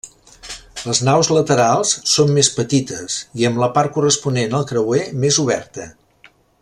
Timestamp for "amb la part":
3.51-3.93